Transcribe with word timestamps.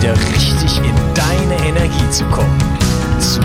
wieder 0.00 0.16
richtig 0.16 0.78
in 0.78 0.94
deine 1.14 1.56
Energie 1.68 2.10
zu 2.10 2.24
kommen. 2.26 2.58
Zurück 3.18 3.42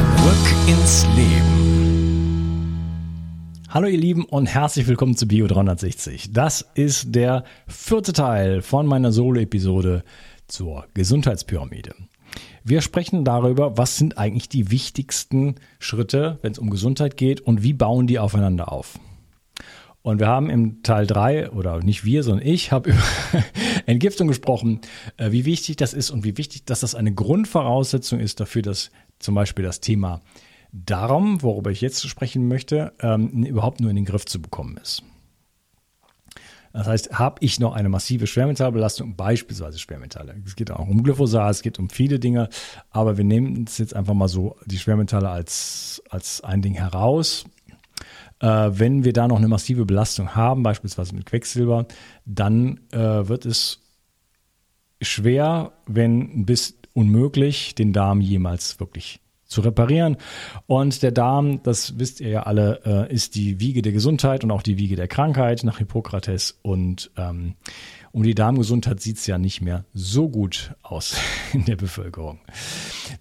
ins 0.67 1.05
Leben. 1.17 2.79
Hallo 3.69 3.87
ihr 3.87 3.97
Lieben 3.97 4.23
und 4.23 4.45
herzlich 4.45 4.87
willkommen 4.87 5.17
zu 5.17 5.27
Bio 5.27 5.47
360. 5.47 6.31
Das 6.31 6.65
ist 6.75 7.13
der 7.13 7.43
vierte 7.67 8.13
Teil 8.13 8.61
von 8.61 8.87
meiner 8.87 9.11
Solo-Episode 9.11 10.05
zur 10.47 10.85
Gesundheitspyramide. 10.93 11.93
Wir 12.63 12.79
sprechen 12.79 13.25
darüber, 13.25 13.77
was 13.77 13.97
sind 13.97 14.17
eigentlich 14.17 14.47
die 14.47 14.71
wichtigsten 14.71 15.55
Schritte, 15.79 16.39
wenn 16.41 16.53
es 16.53 16.59
um 16.59 16.69
Gesundheit 16.69 17.17
geht 17.17 17.41
und 17.41 17.63
wie 17.63 17.73
bauen 17.73 18.07
die 18.07 18.17
aufeinander 18.17 18.71
auf. 18.71 18.97
Und 20.05 20.19
wir 20.19 20.27
haben 20.27 20.51
im 20.51 20.83
Teil 20.83 21.07
3, 21.07 21.49
oder 21.49 21.79
nicht 21.79 22.05
wir, 22.05 22.21
sondern 22.21 22.45
ich, 22.45 22.71
habe 22.71 22.89
über 22.91 23.43
Entgiftung 23.87 24.27
gesprochen, 24.27 24.81
äh, 25.17 25.31
wie 25.31 25.45
wichtig 25.45 25.77
das 25.77 25.95
ist 25.95 26.11
und 26.11 26.23
wie 26.23 26.37
wichtig, 26.37 26.63
dass 26.63 26.81
das 26.81 26.93
eine 26.93 27.11
Grundvoraussetzung 27.11 28.19
ist 28.19 28.39
dafür, 28.39 28.61
dass 28.61 28.91
zum 29.17 29.33
Beispiel 29.33 29.65
das 29.65 29.81
Thema 29.81 30.21
Darm, 30.71 31.41
worüber 31.41 31.71
ich 31.71 31.81
jetzt 31.81 32.07
sprechen 32.07 32.47
möchte, 32.47 32.93
ähm, 32.99 33.45
überhaupt 33.45 33.79
nur 33.79 33.89
in 33.89 33.95
den 33.95 34.05
Griff 34.05 34.27
zu 34.27 34.39
bekommen 34.39 34.77
ist. 34.77 35.01
Das 36.71 36.85
heißt, 36.85 37.17
habe 37.17 37.37
ich 37.39 37.59
noch 37.59 37.73
eine 37.73 37.89
massive 37.89 38.27
Schwermetallbelastung, 38.27 39.15
beispielsweise 39.15 39.79
Schwermetalle. 39.79 40.35
Es 40.45 40.55
geht 40.55 40.69
auch 40.69 40.87
um 40.87 41.01
Glyphosat, 41.01 41.49
es 41.49 41.61
geht 41.63 41.79
um 41.79 41.89
viele 41.89 42.19
Dinge, 42.19 42.49
aber 42.91 43.17
wir 43.17 43.23
nehmen 43.23 43.65
es 43.67 43.79
jetzt 43.79 43.95
einfach 43.95 44.13
mal 44.13 44.27
so 44.27 44.55
die 44.67 44.77
Schwermetalle 44.77 45.29
als, 45.29 46.03
als 46.11 46.41
ein 46.41 46.61
Ding 46.61 46.75
heraus. 46.75 47.45
Äh, 48.39 48.47
wenn 48.47 49.03
wir 49.03 49.13
da 49.13 49.27
noch 49.27 49.37
eine 49.37 49.47
massive 49.47 49.85
Belastung 49.85 50.35
haben, 50.35 50.63
beispielsweise 50.63 51.15
mit 51.15 51.25
Quecksilber, 51.25 51.87
dann 52.25 52.81
äh, 52.91 52.97
wird 53.27 53.45
es 53.45 53.81
schwer, 55.01 55.73
wenn 55.85 56.45
bis 56.45 56.77
unmöglich, 56.93 57.75
den 57.75 57.93
Darm 57.93 58.21
jemals 58.21 58.79
wirklich 58.79 59.19
zu 59.45 59.61
reparieren. 59.61 60.17
Und 60.65 61.03
der 61.03 61.11
Darm, 61.11 61.61
das 61.63 61.99
wisst 61.99 62.19
ihr 62.19 62.29
ja 62.29 62.43
alle, 62.43 62.81
äh, 62.85 63.13
ist 63.13 63.35
die 63.35 63.59
Wiege 63.59 63.81
der 63.81 63.91
Gesundheit 63.91 64.43
und 64.43 64.51
auch 64.51 64.63
die 64.63 64.77
Wiege 64.77 64.95
der 64.95 65.07
Krankheit 65.07 65.63
nach 65.63 65.77
Hippokrates. 65.77 66.59
Und 66.61 67.11
ähm, 67.15 67.55
um 68.11 68.23
die 68.23 68.35
Darmgesundheit 68.35 69.01
sieht 69.01 69.17
es 69.17 69.27
ja 69.27 69.37
nicht 69.37 69.61
mehr 69.61 69.85
so 69.93 70.29
gut 70.29 70.73
aus 70.81 71.17
in 71.53 71.65
der 71.65 71.75
Bevölkerung. 71.75 72.39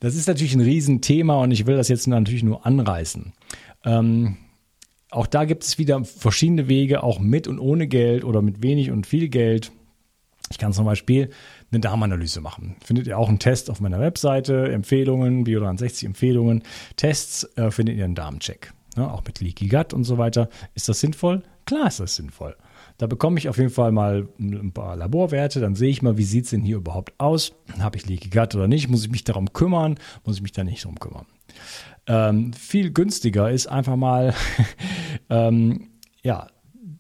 Das 0.01 0.15
ist 0.15 0.27
natürlich 0.27 0.55
ein 0.55 0.61
Riesenthema 0.61 1.37
und 1.37 1.51
ich 1.51 1.67
will 1.67 1.77
das 1.77 1.89
jetzt 1.89 2.07
natürlich 2.07 2.43
nur 2.43 2.65
anreißen. 2.65 3.33
Ähm, 3.85 4.37
auch 5.15 5.27
da 5.27 5.45
gibt 5.45 5.65
es 5.65 5.79
wieder 5.79 6.05
verschiedene 6.05 6.69
Wege, 6.69 7.03
auch 7.03 7.19
mit 7.19 7.47
und 7.47 7.59
ohne 7.59 7.87
Geld 7.87 8.25
oder 8.25 8.43
mit 8.43 8.63
wenig 8.63 8.91
und 8.91 9.07
viel 9.07 9.29
Geld. 9.29 9.71
Ich 10.51 10.59
kann 10.59 10.73
zum 10.73 10.85
Beispiel 10.85 11.31
eine 11.71 11.81
Darmanalyse 11.81 12.41
machen. 12.41 12.77
Findet 12.85 13.07
ihr 13.07 13.19
auch 13.19 13.29
einen 13.29 13.39
Test 13.39 13.71
auf 13.71 13.81
meiner 13.81 14.01
Webseite, 14.01 14.71
Empfehlungen, 14.71 15.45
Bio360 15.45 16.07
Empfehlungen, 16.07 16.63
Tests, 16.97 17.45
äh, 17.57 17.71
findet 17.71 17.97
ihr 17.97 18.05
einen 18.05 18.15
Darmcheck. 18.15 18.73
Ja, 18.97 19.11
auch 19.11 19.25
mit 19.25 19.41
Leaky 19.41 19.69
Gut 19.69 19.93
und 19.95 20.05
so 20.05 20.19
weiter. 20.19 20.49
Ist 20.75 20.89
das 20.89 21.01
sinnvoll? 21.01 21.43
Klar 21.65 21.89
ist 21.89 22.01
das 22.01 22.17
sinnvoll. 22.17 22.57
Da 22.99 23.07
bekomme 23.07 23.39
ich 23.39 23.49
auf 23.49 23.59
jeden 23.59 23.71
Fall 23.71 23.91
mal 23.91 24.29
ein 24.39 24.73
paar 24.73 24.95
Laborwerte, 24.95 25.59
dann 25.61 25.75
sehe 25.75 25.91
ich 25.91 26.03
mal, 26.03 26.17
wie 26.17 26.25
sieht 26.25 26.45
es 26.45 26.51
denn 26.51 26.63
hier 26.63 26.77
überhaupt 26.77 27.13
aus? 27.19 27.53
Habe 27.81 27.97
ich 27.97 28.07
Leaky 28.07 28.29
Gut 28.29 28.55
oder 28.55 28.69
nicht? 28.69 28.89
Muss 28.89 29.05
ich 29.05 29.11
mich 29.11 29.25
darum 29.25 29.53
kümmern? 29.53 29.97
Muss 30.25 30.37
ich 30.37 30.43
mich 30.43 30.53
da 30.53 30.63
nicht 30.63 30.85
darum 30.85 31.01
kümmern? 31.01 31.27
Ähm, 32.07 32.53
viel 32.53 32.93
günstiger 32.93 33.51
ist 33.51 33.67
einfach 33.67 33.97
mal 33.97 34.35
ähm, 35.31 35.89
ja, 36.23 36.49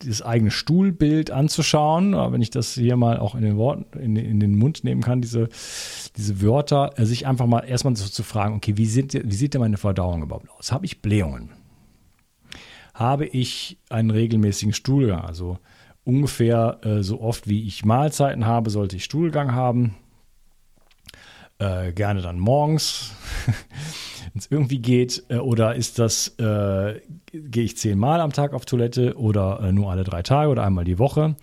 das 0.06 0.22
eigene 0.22 0.50
Stuhlbild 0.50 1.30
anzuschauen. 1.30 2.12
Wenn 2.12 2.42
ich 2.42 2.50
das 2.50 2.74
hier 2.74 2.96
mal 2.96 3.18
auch 3.18 3.34
in 3.34 3.42
den 3.42 3.56
Worten, 3.56 3.98
in, 3.98 4.16
in 4.16 4.40
den 4.40 4.56
Mund 4.56 4.84
nehmen 4.84 5.02
kann, 5.02 5.20
diese, 5.20 5.48
diese 6.16 6.42
Wörter, 6.42 6.92
äh, 6.96 7.04
sich 7.04 7.26
einfach 7.26 7.46
mal 7.46 7.60
erstmal 7.60 7.96
so 7.96 8.06
zu 8.06 8.22
fragen, 8.22 8.56
okay, 8.56 8.76
wie, 8.76 8.86
sind, 8.86 9.14
wie 9.14 9.34
sieht 9.34 9.54
denn 9.54 9.60
meine 9.60 9.76
Verdauung 9.76 10.22
überhaupt 10.22 10.50
aus? 10.50 10.72
Habe 10.72 10.86
ich 10.86 11.02
Blähungen? 11.02 11.50
Habe 12.94 13.26
ich 13.26 13.78
einen 13.88 14.10
regelmäßigen 14.10 14.72
Stuhlgang? 14.72 15.22
Also 15.22 15.58
ungefähr 16.04 16.80
äh, 16.82 17.02
so 17.02 17.20
oft 17.20 17.48
wie 17.48 17.66
ich 17.66 17.84
Mahlzeiten 17.84 18.46
habe, 18.46 18.70
sollte 18.70 18.96
ich 18.96 19.04
Stuhlgang 19.04 19.52
haben. 19.52 19.96
Äh, 21.58 21.92
gerne 21.92 22.22
dann 22.22 22.38
morgens. 22.38 23.12
wenn 24.34 24.40
es 24.40 24.50
irgendwie 24.50 24.80
geht? 24.80 25.24
Äh, 25.28 25.36
oder 25.36 25.74
ist 25.74 25.98
das, 25.98 26.28
äh, 26.38 27.00
gehe 27.32 27.64
ich 27.64 27.76
zehnmal 27.76 28.20
am 28.20 28.32
Tag 28.32 28.52
auf 28.52 28.66
Toilette 28.66 29.16
oder 29.16 29.60
äh, 29.60 29.72
nur 29.72 29.90
alle 29.90 30.04
drei 30.04 30.22
Tage 30.22 30.50
oder 30.50 30.64
einmal 30.64 30.84
die 30.84 30.98
Woche? 30.98 31.36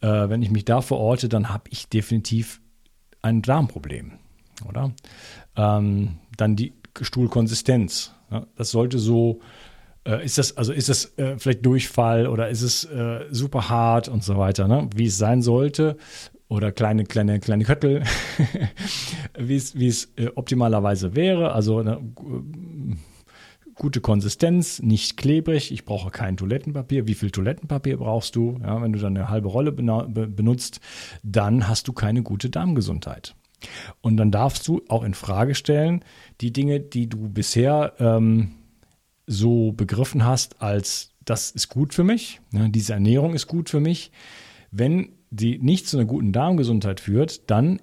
Äh, 0.00 0.28
wenn 0.28 0.42
ich 0.42 0.50
mich 0.50 0.64
da 0.64 0.82
verorte, 0.82 1.28
dann 1.28 1.48
habe 1.48 1.64
ich 1.70 1.88
definitiv 1.88 2.60
ein 3.22 3.42
Darmproblem, 3.42 4.12
oder? 4.68 4.92
Ähm, 5.56 6.18
dann 6.36 6.56
die 6.56 6.74
Stuhlkonsistenz. 7.00 8.12
Ja, 8.30 8.46
das 8.56 8.70
sollte 8.70 8.98
so 8.98 9.40
äh, 10.04 10.24
ist 10.24 10.38
das, 10.38 10.56
also 10.56 10.72
ist 10.72 10.88
das 10.88 11.16
äh, 11.18 11.38
vielleicht 11.38 11.64
Durchfall 11.64 12.26
oder 12.26 12.48
ist 12.48 12.62
es 12.62 12.84
äh, 12.84 13.26
super 13.30 13.68
hart 13.68 14.08
und 14.08 14.24
so 14.24 14.36
weiter, 14.36 14.66
ne? 14.66 14.88
wie 14.94 15.06
es 15.06 15.16
sein 15.16 15.42
sollte 15.42 15.96
oder 16.48 16.72
kleine, 16.72 17.04
kleine, 17.04 17.40
kleine 17.40 17.64
Köttel, 17.64 18.04
wie 19.38 19.56
es, 19.56 20.08
äh, 20.16 20.28
optimalerweise 20.34 21.16
wäre. 21.16 21.52
Also 21.52 21.78
eine 21.78 22.00
gute 23.74 24.00
Konsistenz, 24.00 24.80
nicht 24.80 25.16
klebrig. 25.16 25.72
Ich 25.72 25.84
brauche 25.84 26.10
kein 26.10 26.36
Toilettenpapier. 26.36 27.06
Wie 27.06 27.14
viel 27.14 27.30
Toilettenpapier 27.30 27.98
brauchst 27.98 28.36
du? 28.36 28.58
Ja, 28.62 28.80
wenn 28.80 28.92
du 28.92 28.98
dann 28.98 29.16
eine 29.16 29.28
halbe 29.28 29.48
Rolle 29.48 29.72
benutzt, 29.72 30.80
dann 31.22 31.68
hast 31.68 31.88
du 31.88 31.92
keine 31.92 32.22
gute 32.22 32.48
Darmgesundheit. 32.48 33.34
Und 34.00 34.16
dann 34.16 34.30
darfst 34.30 34.66
du 34.68 34.82
auch 34.88 35.02
in 35.02 35.14
Frage 35.14 35.54
stellen, 35.54 36.04
die 36.40 36.52
Dinge, 36.52 36.80
die 36.80 37.08
du 37.08 37.28
bisher 37.28 37.94
ähm, 37.98 38.52
so 39.26 39.72
begriffen 39.72 40.24
hast, 40.24 40.62
als 40.62 41.12
das 41.24 41.50
ist 41.50 41.68
gut 41.68 41.92
für 41.92 42.04
mich, 42.04 42.40
ja, 42.52 42.68
diese 42.68 42.92
Ernährung 42.92 43.34
ist 43.34 43.48
gut 43.48 43.68
für 43.68 43.80
mich, 43.80 44.12
wenn 44.70 45.15
die 45.36 45.58
nicht 45.58 45.86
zu 45.86 45.98
einer 45.98 46.06
guten 46.06 46.32
Darmgesundheit 46.32 47.00
führt, 47.00 47.50
dann 47.50 47.80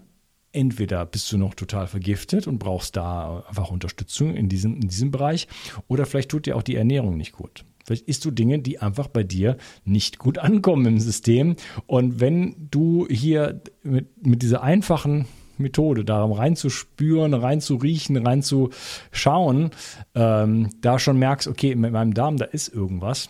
entweder 0.52 1.06
bist 1.06 1.32
du 1.32 1.38
noch 1.38 1.56
total 1.56 1.88
vergiftet 1.88 2.48
und 2.48 2.60
brauchst 2.60 2.96
da 2.96 3.44
einfach 3.48 3.72
Unterstützung 3.72 4.36
in 4.36 4.50
diesem, 4.50 4.76
in 4.76 4.88
diesem 4.88 5.12
Bereich, 5.12 5.48
oder 5.88 6.06
vielleicht 6.06 6.30
tut 6.30 6.46
dir 6.46 6.56
auch 6.56 6.64
die 6.64 6.76
Ernährung 6.76 7.18
nicht 7.18 7.34
gut. 7.34 7.66
Vielleicht 7.86 8.08
isst 8.08 8.24
du 8.24 8.32
Dinge, 8.32 8.60
die 8.60 8.80
einfach 8.80 9.08
bei 9.08 9.24
dir 9.24 9.58
nicht 9.84 10.18
gut 10.18 10.38
ankommen 10.38 10.86
im 10.86 11.00
System. 11.00 11.58
Und 11.86 12.22
wenn 12.22 12.70
du 12.72 13.08
hier 13.10 13.62
mit, 13.84 14.26
mit 14.26 14.42
dieser 14.42 14.64
einfachen 14.64 15.26
Methode, 15.58 16.06
da 16.06 16.24
reinzuspüren, 16.24 17.34
reinzuriechen, 17.34 18.16
reinzuschauen, 18.16 19.72
ähm, 20.16 20.70
da 20.82 20.98
schon 20.98 21.20
merkst, 21.20 21.48
okay, 21.48 21.76
mit 21.76 21.92
meinem 21.92 22.14
Darm, 22.14 22.38
da 22.38 22.46
ist 22.46 22.70
irgendwas, 22.70 23.30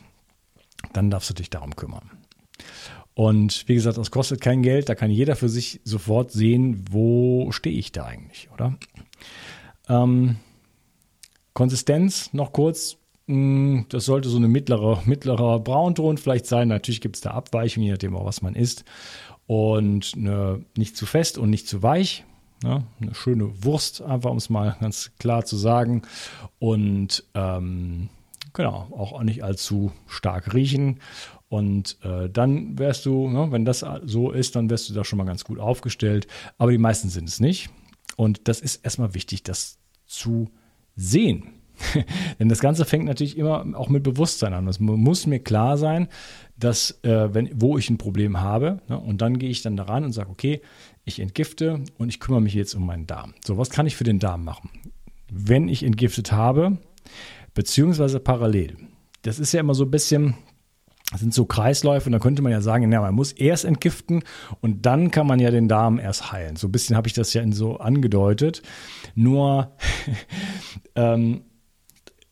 dann 0.93 1.09
darfst 1.09 1.31
du 1.31 1.33
dich 1.33 1.49
darum 1.49 1.75
kümmern. 1.75 2.11
Und 3.15 3.67
wie 3.67 3.75
gesagt, 3.75 3.97
das 3.97 4.11
kostet 4.11 4.41
kein 4.41 4.63
Geld, 4.63 4.89
da 4.89 4.95
kann 4.95 5.11
jeder 5.11 5.35
für 5.35 5.49
sich 5.49 5.81
sofort 5.83 6.31
sehen, 6.31 6.85
wo 6.89 7.51
stehe 7.51 7.77
ich 7.77 7.91
da 7.91 8.05
eigentlich, 8.05 8.49
oder? 8.53 8.75
Ähm, 9.87 10.37
Konsistenz 11.53 12.33
noch 12.33 12.51
kurz, 12.53 12.97
hm, 13.27 13.85
das 13.89 14.05
sollte 14.05 14.29
so 14.29 14.37
eine 14.37 14.47
mittlere, 14.47 15.01
mittlerer 15.05 15.59
Braunton 15.59 16.17
vielleicht 16.17 16.45
sein. 16.45 16.67
Natürlich 16.67 17.01
gibt 17.01 17.15
es 17.15 17.21
da 17.21 17.31
Abweichungen, 17.31 17.85
je 17.85 17.91
nachdem 17.91 18.15
auch 18.15 18.25
was 18.25 18.41
man 18.41 18.55
isst. 18.55 18.83
Und 19.45 20.13
eine, 20.15 20.63
nicht 20.75 20.97
zu 20.97 21.05
fest 21.05 21.37
und 21.37 21.49
nicht 21.49 21.67
zu 21.67 21.83
weich. 21.83 22.25
Ja, 22.63 22.83
eine 23.01 23.13
schöne 23.13 23.63
Wurst, 23.63 24.01
einfach 24.01 24.31
um 24.31 24.37
es 24.37 24.49
mal 24.49 24.77
ganz 24.79 25.11
klar 25.19 25.43
zu 25.43 25.57
sagen. 25.57 26.03
Und 26.59 27.25
ähm, 27.33 28.09
genau, 28.53 28.87
auch 28.91 29.21
nicht 29.21 29.43
allzu 29.43 29.91
stark 30.07 30.53
riechen. 30.53 30.99
Und 31.53 31.99
äh, 32.01 32.31
dann 32.31 32.79
wärst 32.79 33.05
du, 33.05 33.29
ne, 33.29 33.51
wenn 33.51 33.63
das 33.63 33.85
so 34.05 34.31
ist, 34.31 34.55
dann 34.55 34.71
wärst 34.71 34.89
du 34.89 34.95
da 34.95 35.03
schon 35.03 35.17
mal 35.17 35.23
ganz 35.23 35.43
gut 35.43 35.59
aufgestellt. 35.59 36.25
Aber 36.57 36.71
die 36.71 36.79
meisten 36.79 37.09
sind 37.09 37.29
es 37.29 37.39
nicht. 37.39 37.69
Und 38.15 38.47
das 38.47 38.59
ist 38.59 38.83
erstmal 38.83 39.13
wichtig, 39.13 39.43
das 39.43 39.77
zu 40.07 40.49
sehen. 40.95 41.43
Denn 42.39 42.49
das 42.49 42.59
Ganze 42.59 42.85
fängt 42.85 43.05
natürlich 43.05 43.37
immer 43.37 43.67
auch 43.77 43.89
mit 43.89 44.01
Bewusstsein 44.01 44.55
an. 44.55 44.67
Es 44.67 44.79
muss 44.79 45.27
mir 45.27 45.43
klar 45.43 45.77
sein, 45.77 46.07
dass 46.57 47.03
äh, 47.03 47.31
wenn, 47.35 47.51
wo 47.53 47.77
ich 47.77 47.87
ein 47.87 47.99
Problem 47.99 48.41
habe, 48.41 48.81
ne, 48.89 48.99
und 48.99 49.21
dann 49.21 49.37
gehe 49.37 49.51
ich 49.51 49.61
dann 49.61 49.77
daran 49.77 50.05
und 50.05 50.11
sage, 50.11 50.31
okay, 50.31 50.59
ich 51.05 51.19
entgifte 51.19 51.83
und 51.99 52.09
ich 52.09 52.19
kümmere 52.19 52.41
mich 52.41 52.55
jetzt 52.55 52.73
um 52.73 52.83
meinen 52.83 53.05
Darm. 53.05 53.35
So, 53.45 53.59
was 53.59 53.69
kann 53.69 53.85
ich 53.85 53.95
für 53.95 54.05
den 54.05 54.17
Darm 54.17 54.43
machen? 54.43 54.71
Wenn 55.31 55.69
ich 55.69 55.83
entgiftet 55.83 56.31
habe, 56.31 56.79
beziehungsweise 57.53 58.19
parallel. 58.19 58.75
Das 59.21 59.37
ist 59.37 59.53
ja 59.53 59.59
immer 59.59 59.75
so 59.75 59.83
ein 59.83 59.91
bisschen, 59.91 60.33
das 61.13 61.21
sind 61.21 61.33
so 61.33 61.45
Kreisläufe 61.45 62.07
und 62.07 62.11
da 62.11 62.19
könnte 62.19 62.41
man 62.41 62.51
ja 62.51 62.61
sagen, 62.61 62.91
ja, 62.91 63.01
man 63.01 63.15
muss 63.15 63.31
erst 63.31 63.65
entgiften 63.65 64.23
und 64.61 64.85
dann 64.85 65.11
kann 65.11 65.27
man 65.27 65.39
ja 65.39 65.51
den 65.51 65.67
Darm 65.67 65.99
erst 65.99 66.31
heilen. 66.31 66.55
So 66.55 66.67
ein 66.67 66.71
bisschen 66.71 66.97
habe 66.97 67.07
ich 67.07 67.13
das 67.13 67.33
ja 67.33 67.43
so 67.51 67.77
angedeutet. 67.77 68.61
Nur 69.15 69.71
ähm, 70.95 71.43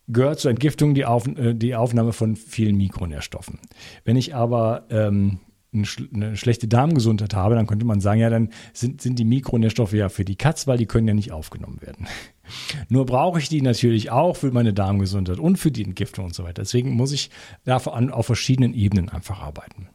gehört 0.08 0.40
zur 0.40 0.50
Entgiftung 0.50 0.94
die, 0.94 1.04
Auf, 1.04 1.26
äh, 1.26 1.54
die 1.54 1.74
Aufnahme 1.74 2.12
von 2.12 2.36
vielen 2.36 2.76
Mikronährstoffen. 2.76 3.60
Wenn 4.04 4.16
ich 4.16 4.34
aber 4.34 4.86
ähm, 4.90 5.38
eine 5.72 6.36
schlechte 6.36 6.68
Darmgesundheit 6.68 7.34
habe, 7.34 7.54
dann 7.54 7.66
könnte 7.66 7.86
man 7.86 8.00
sagen, 8.00 8.20
ja, 8.20 8.28
dann 8.28 8.50
sind, 8.74 9.00
sind 9.00 9.18
die 9.18 9.24
Mikronährstoffe 9.24 9.94
ja 9.94 10.08
für 10.10 10.24
die 10.24 10.36
Katz, 10.36 10.66
weil 10.66 10.76
die 10.76 10.86
können 10.86 11.08
ja 11.08 11.14
nicht 11.14 11.32
aufgenommen 11.32 11.80
werden. 11.80 12.06
Nur 12.88 13.06
brauche 13.06 13.38
ich 13.38 13.48
die 13.48 13.62
natürlich 13.62 14.10
auch 14.10 14.36
für 14.36 14.52
meine 14.52 14.74
Darmgesundheit 14.74 15.38
und 15.38 15.56
für 15.56 15.70
die 15.70 15.84
Entgiftung 15.84 16.26
und 16.26 16.34
so 16.34 16.44
weiter. 16.44 16.62
Deswegen 16.62 16.90
muss 16.90 17.12
ich 17.12 17.30
an, 17.64 18.10
auf 18.10 18.26
verschiedenen 18.26 18.74
Ebenen 18.74 19.08
einfach 19.08 19.40
arbeiten. 19.40 19.88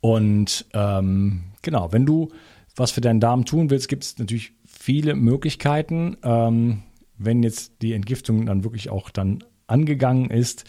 Und 0.00 0.66
ähm, 0.74 1.44
genau, 1.62 1.92
wenn 1.92 2.04
du 2.04 2.30
was 2.76 2.90
für 2.90 3.00
deinen 3.00 3.20
Darm 3.20 3.44
tun 3.44 3.70
willst, 3.70 3.88
gibt 3.88 4.04
es 4.04 4.18
natürlich 4.18 4.52
viele 4.66 5.14
Möglichkeiten. 5.14 6.16
Ähm, 6.22 6.82
wenn 7.18 7.42
jetzt 7.42 7.82
die 7.82 7.92
Entgiftung 7.92 8.46
dann 8.46 8.64
wirklich 8.64 8.90
auch 8.90 9.10
dann 9.10 9.44
angegangen 9.72 10.30
ist, 10.30 10.64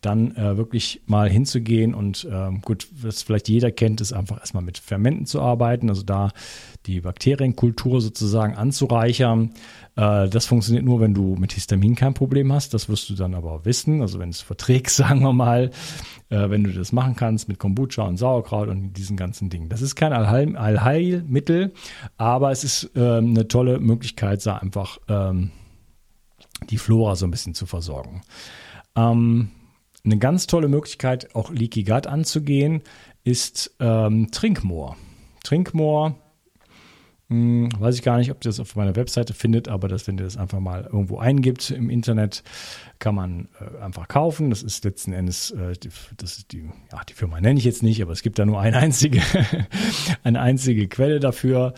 dann 0.00 0.36
äh, 0.36 0.56
wirklich 0.56 1.02
mal 1.06 1.30
hinzugehen 1.30 1.94
und 1.94 2.24
äh, 2.30 2.50
gut, 2.60 2.88
was 3.00 3.22
vielleicht 3.22 3.48
jeder 3.48 3.70
kennt, 3.70 4.00
ist 4.00 4.12
einfach 4.12 4.38
erstmal 4.38 4.62
mit 4.62 4.78
Fermenten 4.78 5.26
zu 5.26 5.40
arbeiten, 5.40 5.88
also 5.88 6.02
da 6.02 6.30
die 6.86 7.00
Bakterienkultur 7.00 8.00
sozusagen 8.00 8.54
anzureichern. 8.54 9.52
Äh, 9.96 10.28
das 10.28 10.46
funktioniert 10.46 10.84
nur, 10.84 11.00
wenn 11.00 11.14
du 11.14 11.36
mit 11.36 11.52
Histamin 11.52 11.94
kein 11.94 12.14
Problem 12.14 12.52
hast. 12.52 12.74
Das 12.74 12.88
wirst 12.88 13.10
du 13.10 13.14
dann 13.14 13.34
aber 13.34 13.64
wissen. 13.64 14.00
Also 14.00 14.18
wenn 14.18 14.30
es 14.30 14.40
verträgst, 14.40 14.96
sagen 14.96 15.20
wir 15.20 15.32
mal, 15.32 15.70
äh, 16.30 16.50
wenn 16.50 16.64
du 16.64 16.72
das 16.72 16.92
machen 16.92 17.16
kannst 17.16 17.48
mit 17.48 17.58
Kombucha 17.58 18.02
und 18.02 18.16
Sauerkraut 18.16 18.68
und 18.68 18.94
diesen 18.94 19.16
ganzen 19.16 19.50
Dingen. 19.50 19.68
Das 19.68 19.82
ist 19.82 19.94
kein 19.94 20.12
Allheil 20.12 20.56
Allheilmittel, 20.56 21.72
aber 22.16 22.50
es 22.50 22.64
ist 22.64 22.90
ähm, 22.94 23.30
eine 23.30 23.48
tolle 23.48 23.78
Möglichkeit, 23.80 24.44
da 24.46 24.56
einfach 24.56 24.98
ähm, 25.08 25.50
die 26.70 26.78
Flora 26.78 27.16
so 27.16 27.26
ein 27.26 27.30
bisschen 27.30 27.54
zu 27.54 27.66
versorgen. 27.66 28.22
Ähm, 28.96 29.50
eine 30.04 30.18
ganz 30.18 30.46
tolle 30.46 30.68
Möglichkeit, 30.68 31.34
auch 31.34 31.50
Leaky 31.50 31.84
Gut 31.84 32.06
anzugehen, 32.06 32.82
ist 33.24 33.74
ähm, 33.80 34.30
Trinkmoor. 34.30 34.96
Trinkmoor, 35.44 36.16
hm, 37.30 37.68
weiß 37.78 37.96
ich 37.96 38.02
gar 38.02 38.16
nicht, 38.16 38.30
ob 38.30 38.38
ihr 38.38 38.48
das 38.48 38.58
auf 38.58 38.74
meiner 38.74 38.96
Webseite 38.96 39.34
findet, 39.34 39.68
aber 39.68 39.86
das, 39.88 40.06
wenn 40.06 40.16
ihr 40.16 40.24
das 40.24 40.38
einfach 40.38 40.60
mal 40.60 40.84
irgendwo 40.84 41.18
eingibt 41.18 41.70
im 41.70 41.90
Internet, 41.90 42.42
kann 42.98 43.14
man 43.14 43.48
äh, 43.60 43.82
einfach 43.82 44.08
kaufen. 44.08 44.48
Das 44.48 44.62
ist 44.62 44.84
letzten 44.84 45.12
Endes, 45.12 45.50
äh, 45.50 45.72
die, 45.74 45.90
das 46.16 46.38
ist 46.38 46.52
die, 46.52 46.70
ja, 46.90 47.02
die 47.06 47.12
Firma 47.12 47.38
nenne 47.40 47.58
ich 47.58 47.66
jetzt 47.66 47.82
nicht, 47.82 48.00
aber 48.00 48.12
es 48.12 48.22
gibt 48.22 48.38
da 48.38 48.46
nur 48.46 48.60
eine 48.60 48.78
einzige, 48.78 49.20
eine 50.22 50.40
einzige 50.40 50.88
Quelle 50.88 51.20
dafür. 51.20 51.74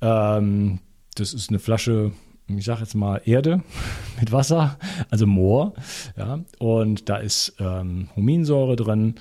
Ähm, 0.00 0.80
das 1.16 1.34
ist 1.34 1.50
eine 1.50 1.58
Flasche 1.58 2.12
ich 2.48 2.64
sage 2.64 2.80
jetzt 2.80 2.94
mal 2.94 3.20
Erde 3.24 3.62
mit 4.20 4.32
Wasser, 4.32 4.78
also 5.10 5.26
Moor. 5.26 5.74
Ja, 6.16 6.40
und 6.58 7.08
da 7.08 7.16
ist 7.16 7.54
ähm, 7.58 8.08
Huminsäure 8.16 8.76
drin 8.76 9.14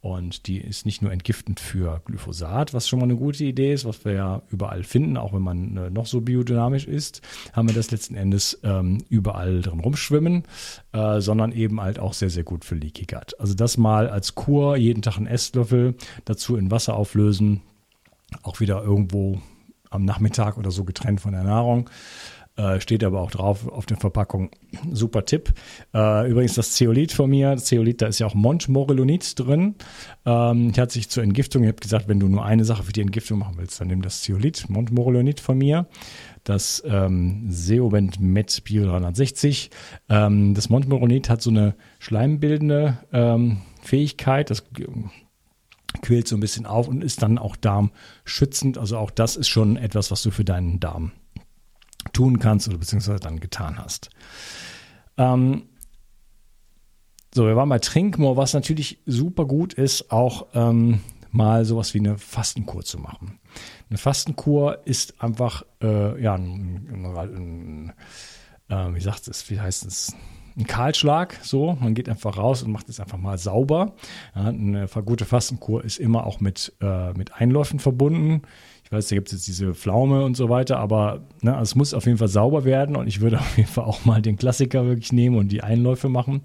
und 0.00 0.46
die 0.46 0.58
ist 0.58 0.86
nicht 0.86 1.02
nur 1.02 1.10
entgiftend 1.10 1.58
für 1.58 2.00
Glyphosat, 2.04 2.72
was 2.72 2.88
schon 2.88 3.00
mal 3.00 3.06
eine 3.06 3.16
gute 3.16 3.44
Idee 3.44 3.72
ist, 3.72 3.84
was 3.84 4.04
wir 4.04 4.12
ja 4.12 4.42
überall 4.48 4.84
finden, 4.84 5.16
auch 5.16 5.32
wenn 5.32 5.42
man 5.42 5.76
äh, 5.76 5.90
noch 5.90 6.06
so 6.06 6.20
biodynamisch 6.20 6.86
ist, 6.86 7.20
haben 7.52 7.68
wir 7.68 7.74
das 7.74 7.90
letzten 7.90 8.14
Endes 8.14 8.60
ähm, 8.62 8.98
überall 9.08 9.60
drin 9.60 9.80
rumschwimmen, 9.80 10.44
äh, 10.92 11.20
sondern 11.20 11.50
eben 11.50 11.80
halt 11.80 11.98
auch 11.98 12.12
sehr, 12.12 12.30
sehr 12.30 12.44
gut 12.44 12.64
für 12.64 12.76
Leaky 12.76 13.06
Gut. 13.06 13.38
Also 13.40 13.54
das 13.54 13.76
mal 13.76 14.08
als 14.08 14.36
Kur, 14.36 14.76
jeden 14.76 15.02
Tag 15.02 15.16
einen 15.16 15.26
Esslöffel 15.26 15.96
dazu 16.24 16.56
in 16.56 16.70
Wasser 16.70 16.94
auflösen, 16.94 17.62
auch 18.42 18.60
wieder 18.60 18.82
irgendwo 18.82 19.40
am 19.90 20.04
Nachmittag 20.04 20.58
oder 20.58 20.70
so 20.70 20.84
getrennt 20.84 21.20
von 21.20 21.32
der 21.32 21.44
Nahrung. 21.44 21.90
Äh, 22.58 22.80
steht 22.80 23.04
aber 23.04 23.20
auch 23.20 23.30
drauf 23.30 23.68
auf 23.68 23.86
den 23.86 23.98
Verpackungen. 23.98 24.50
Super 24.90 25.24
Tipp. 25.24 25.52
Äh, 25.94 26.28
übrigens 26.28 26.54
das 26.54 26.72
Zeolit 26.72 27.12
von 27.12 27.30
mir. 27.30 27.56
Zeolit, 27.56 28.02
da 28.02 28.08
ist 28.08 28.18
ja 28.18 28.26
auch 28.26 28.34
Montmorillonit 28.34 29.38
drin. 29.38 29.76
Ähm, 30.26 30.70
ich 30.70 30.78
hatte 30.80 30.94
sich 30.94 31.08
zur 31.08 31.22
Entgiftung, 31.22 31.62
ich 31.62 31.68
habe 31.68 31.78
gesagt, 31.78 32.08
wenn 32.08 32.18
du 32.18 32.26
nur 32.26 32.44
eine 32.44 32.64
Sache 32.64 32.82
für 32.82 32.92
die 32.92 33.00
Entgiftung 33.00 33.38
machen 33.38 33.54
willst, 33.58 33.80
dann 33.80 33.86
nimm 33.86 34.02
das 34.02 34.22
Zeolit, 34.22 34.68
Montmorillonit 34.68 35.38
von 35.38 35.56
mir. 35.56 35.86
Das 36.42 36.82
ähm, 36.84 37.46
Seovent 37.48 38.18
Met 38.18 38.64
Bio 38.64 38.86
360. 38.86 39.70
Ähm, 40.08 40.54
das 40.54 40.68
Montmorillonit 40.68 41.30
hat 41.30 41.42
so 41.42 41.50
eine 41.50 41.76
schleimbildende 42.00 42.98
ähm, 43.12 43.58
Fähigkeit. 43.82 44.50
Das 44.50 44.64
quillt 46.02 46.26
so 46.26 46.36
ein 46.36 46.40
bisschen 46.40 46.66
auf 46.66 46.88
und 46.88 47.04
ist 47.04 47.22
dann 47.22 47.38
auch 47.38 47.54
darmschützend. 47.54 48.78
Also 48.78 48.98
auch 48.98 49.12
das 49.12 49.36
ist 49.36 49.46
schon 49.46 49.76
etwas, 49.76 50.10
was 50.10 50.22
du 50.22 50.32
für 50.32 50.44
deinen 50.44 50.80
Darm 50.80 51.12
tun 52.18 52.40
kannst 52.40 52.66
oder 52.68 52.78
beziehungsweise 52.78 53.20
dann 53.20 53.38
getan 53.38 53.78
hast. 53.78 54.10
Ähm, 55.16 55.68
so, 57.32 57.46
wir 57.46 57.54
waren 57.54 57.68
bei 57.68 57.78
Trinkmoor, 57.78 58.36
was 58.36 58.54
natürlich 58.54 58.98
super 59.06 59.44
gut 59.44 59.72
ist, 59.72 60.10
auch 60.10 60.46
ähm, 60.52 61.00
mal 61.30 61.64
sowas 61.64 61.94
wie 61.94 62.00
eine 62.00 62.18
Fastenkur 62.18 62.82
zu 62.82 62.98
machen. 62.98 63.38
Eine 63.88 63.98
Fastenkur 63.98 64.84
ist 64.84 65.22
einfach, 65.22 65.62
äh, 65.80 66.20
ja, 66.20 66.34
ein, 66.34 66.88
ein, 66.90 67.16
ein 67.16 67.92
äh, 68.68 68.94
wie 68.94 69.00
sagt 69.00 69.28
es, 69.28 69.48
wie 69.48 69.60
heißt 69.60 69.86
es, 69.86 70.16
ein 70.56 70.66
Kahlschlag, 70.66 71.38
so. 71.42 71.78
Man 71.80 71.94
geht 71.94 72.08
einfach 72.08 72.36
raus 72.36 72.64
und 72.64 72.72
macht 72.72 72.88
es 72.88 72.98
einfach 72.98 73.18
mal 73.18 73.38
sauber. 73.38 73.94
Ja, 74.34 74.46
eine 74.46 74.88
gute 75.04 75.24
Fastenkur 75.24 75.84
ist 75.84 75.98
immer 75.98 76.26
auch 76.26 76.40
mit, 76.40 76.72
äh, 76.80 77.12
mit 77.12 77.34
Einläufen 77.34 77.78
verbunden. 77.78 78.42
Ich 78.88 78.92
weiß, 78.92 79.08
da 79.08 79.16
gibt 79.16 79.28
es 79.28 79.34
jetzt 79.34 79.46
diese 79.46 79.74
Pflaume 79.74 80.24
und 80.24 80.34
so 80.34 80.48
weiter, 80.48 80.78
aber 80.78 81.26
ne, 81.42 81.54
es 81.60 81.74
muss 81.74 81.92
auf 81.92 82.06
jeden 82.06 82.16
Fall 82.16 82.28
sauber 82.28 82.64
werden 82.64 82.96
und 82.96 83.06
ich 83.06 83.20
würde 83.20 83.38
auf 83.38 83.58
jeden 83.58 83.68
Fall 83.68 83.84
auch 83.84 84.06
mal 84.06 84.22
den 84.22 84.38
Klassiker 84.38 84.86
wirklich 84.86 85.12
nehmen 85.12 85.36
und 85.36 85.52
die 85.52 85.62
Einläufe 85.62 86.08
machen. 86.08 86.40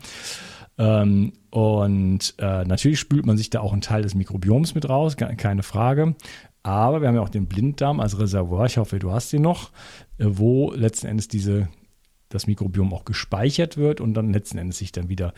Ähm, 0.77 1.31
und 1.51 2.35
äh, 2.39 2.65
natürlich 2.65 2.99
spült 2.99 3.25
man 3.25 3.37
sich 3.37 3.49
da 3.49 3.61
auch 3.61 3.71
einen 3.71 3.79
Teil 3.79 4.01
des 4.01 4.13
Mikrobioms 4.13 4.75
mit 4.75 4.89
raus, 4.89 5.15
keine 5.15 5.63
Frage. 5.63 6.15
Aber 6.63 6.99
wir 6.99 7.07
haben 7.07 7.15
ja 7.15 7.21
auch 7.21 7.29
den 7.29 7.45
Blinddarm 7.45 8.01
als 8.01 8.19
Reservoir, 8.19 8.65
ich 8.65 8.77
hoffe, 8.77 8.99
du 8.99 9.13
hast 9.13 9.31
ihn 9.31 9.41
noch, 9.41 9.71
äh, 10.17 10.25
wo 10.27 10.73
letzten 10.73 11.07
Endes 11.07 11.29
diese 11.29 11.69
das 12.27 12.47
Mikrobiom 12.47 12.93
auch 12.93 13.05
gespeichert 13.05 13.77
wird 13.77 14.01
und 14.01 14.15
dann 14.15 14.33
letzten 14.33 14.57
Endes 14.57 14.79
sich 14.79 14.91
dann 14.91 15.07
wieder 15.07 15.33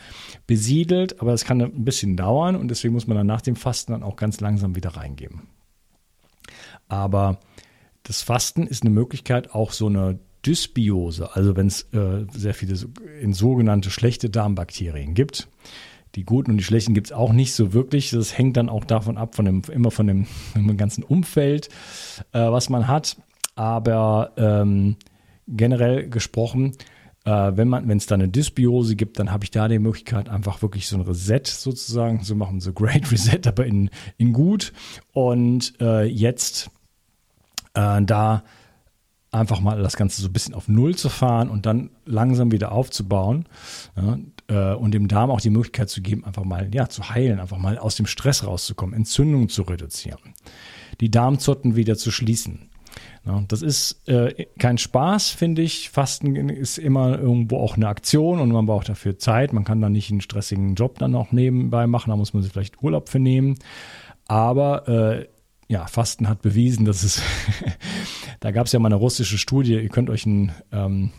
besiedelt. 0.48 1.20
Aber 1.20 1.30
das 1.30 1.44
kann 1.44 1.60
ein 1.60 1.84
bisschen 1.84 2.16
dauern 2.16 2.56
und 2.56 2.68
deswegen 2.68 2.94
muss 2.94 3.06
man 3.06 3.16
dann 3.16 3.26
nach 3.28 3.42
dem 3.42 3.54
Fasten 3.54 3.92
dann 3.92 4.02
auch 4.02 4.16
ganz 4.16 4.40
langsam 4.40 4.74
wieder 4.74 4.96
reingeben. 4.96 5.42
Aber 6.88 7.38
das 8.02 8.22
Fasten 8.22 8.66
ist 8.66 8.82
eine 8.82 8.90
Möglichkeit, 8.90 9.54
auch 9.54 9.72
so 9.72 9.86
eine 9.86 10.18
Dysbiose, 10.44 11.34
also 11.34 11.56
wenn 11.56 11.66
es 11.66 11.82
äh, 11.92 12.24
sehr 12.32 12.54
viele 12.54 12.78
in 13.20 13.32
sogenannte 13.32 13.90
schlechte 13.90 14.30
Darmbakterien 14.30 15.14
gibt. 15.14 15.48
Die 16.14 16.24
guten 16.24 16.52
und 16.52 16.56
die 16.56 16.64
schlechten 16.64 16.94
gibt 16.94 17.08
es 17.08 17.12
auch 17.12 17.32
nicht 17.32 17.52
so 17.52 17.72
wirklich. 17.72 18.10
Das 18.10 18.38
hängt 18.38 18.56
dann 18.56 18.68
auch 18.68 18.84
davon 18.84 19.18
ab, 19.18 19.34
von 19.34 19.44
dem, 19.44 19.62
immer 19.70 19.90
von 19.90 20.06
dem, 20.06 20.26
dem 20.54 20.76
ganzen 20.76 21.02
Umfeld, 21.02 21.68
äh, 22.32 22.40
was 22.40 22.70
man 22.70 22.88
hat. 22.88 23.16
Aber 23.56 24.32
ähm, 24.36 24.96
generell 25.48 26.08
gesprochen, 26.08 26.72
äh, 27.24 27.30
wenn 27.30 27.90
es 27.90 28.06
da 28.06 28.14
eine 28.14 28.28
Dysbiose 28.28 28.94
gibt, 28.94 29.18
dann 29.18 29.32
habe 29.32 29.44
ich 29.44 29.50
da 29.50 29.66
die 29.66 29.78
Möglichkeit, 29.78 30.28
einfach 30.28 30.62
wirklich 30.62 30.86
so 30.86 30.96
ein 30.96 31.02
Reset 31.02 31.42
sozusagen 31.44 32.22
zu 32.22 32.36
machen, 32.36 32.60
so 32.60 32.72
Great 32.72 33.10
Reset, 33.12 33.40
aber 33.46 33.66
in, 33.66 33.90
in 34.16 34.32
gut. 34.32 34.72
Und 35.12 35.74
äh, 35.80 36.04
jetzt 36.04 36.70
äh, 37.76 38.02
da 38.02 38.42
einfach 39.36 39.60
mal 39.60 39.80
das 39.82 39.96
Ganze 39.96 40.22
so 40.22 40.28
ein 40.28 40.32
bisschen 40.32 40.54
auf 40.54 40.68
Null 40.68 40.94
zu 40.96 41.08
fahren 41.08 41.48
und 41.50 41.66
dann 41.66 41.90
langsam 42.04 42.52
wieder 42.52 42.72
aufzubauen 42.72 43.46
ja, 43.96 44.18
äh, 44.48 44.74
und 44.74 44.92
dem 44.92 45.08
Darm 45.08 45.30
auch 45.30 45.40
die 45.40 45.50
Möglichkeit 45.50 45.90
zu 45.90 46.00
geben, 46.00 46.24
einfach 46.24 46.44
mal 46.44 46.68
ja, 46.74 46.88
zu 46.88 47.10
heilen, 47.10 47.40
einfach 47.40 47.58
mal 47.58 47.78
aus 47.78 47.96
dem 47.96 48.06
Stress 48.06 48.46
rauszukommen, 48.46 48.94
Entzündungen 48.94 49.48
zu 49.48 49.62
reduzieren, 49.62 50.34
die 51.00 51.10
Darmzotten 51.10 51.76
wieder 51.76 51.96
zu 51.96 52.10
schließen. 52.10 52.70
Ja, 53.26 53.42
das 53.48 53.60
ist 53.60 54.08
äh, 54.08 54.46
kein 54.58 54.78
Spaß, 54.78 55.30
finde 55.30 55.60
ich. 55.60 55.90
Fasten 55.90 56.34
ist 56.48 56.78
immer 56.78 57.18
irgendwo 57.18 57.58
auch 57.58 57.76
eine 57.76 57.88
Aktion 57.88 58.40
und 58.40 58.50
man 58.50 58.66
braucht 58.66 58.88
dafür 58.88 59.18
Zeit. 59.18 59.52
Man 59.52 59.64
kann 59.64 59.80
da 59.80 59.90
nicht 59.90 60.10
einen 60.10 60.20
stressigen 60.20 60.76
Job 60.76 60.98
dann 60.98 61.14
auch 61.14 61.32
nebenbei 61.32 61.86
machen, 61.86 62.10
da 62.10 62.16
muss 62.16 62.32
man 62.32 62.42
sich 62.42 62.52
vielleicht 62.52 62.82
Urlaub 62.82 63.08
für 63.08 63.18
nehmen. 63.18 63.58
Aber 64.28 64.88
äh, 64.88 65.26
ja, 65.68 65.86
Fasten 65.86 66.28
hat 66.28 66.42
bewiesen, 66.42 66.84
dass 66.84 67.02
es, 67.02 67.22
da 68.40 68.50
gab 68.50 68.66
es 68.66 68.72
ja 68.72 68.78
mal 68.78 68.88
eine 68.88 68.96
russische 68.96 69.38
Studie, 69.38 69.74
ihr 69.74 69.88
könnt 69.88 70.10
euch 70.10 70.26
ein, 70.26 70.52
ähm, 70.72 71.10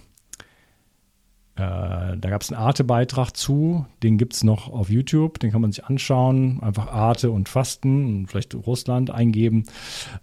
äh, 1.55 2.17
da 2.17 2.29
gab 2.29 2.43
es 2.43 2.51
einen 2.51 2.61
Arte-Beitrag 2.61 3.35
zu, 3.35 3.85
den 4.03 4.17
gibt 4.17 4.33
es 4.33 4.43
noch 4.43 4.69
auf 4.69 4.89
YouTube, 4.89 5.39
den 5.39 5.51
kann 5.51 5.61
man 5.61 5.71
sich 5.71 5.83
anschauen, 5.85 6.61
einfach 6.61 6.87
Arte 6.87 7.31
und 7.31 7.49
Fasten 7.49 8.05
und 8.05 8.27
vielleicht 8.27 8.53
Russland 8.55 9.09
eingeben. 9.09 9.63